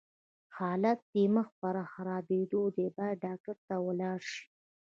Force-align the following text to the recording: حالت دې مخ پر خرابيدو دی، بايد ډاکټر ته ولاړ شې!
حالت 0.57 0.99
دې 1.13 1.23
مخ 1.35 1.47
پر 1.59 1.75
خرابيدو 1.91 2.61
دی، 2.75 2.85
بايد 2.95 3.17
ډاکټر 3.25 3.57
ته 3.67 3.75
ولاړ 3.85 4.17
شې! 4.31 4.41